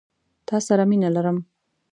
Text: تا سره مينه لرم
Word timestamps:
تا 0.47 0.57
سره 0.67 0.83
مينه 0.89 1.09
لرم 1.15 1.37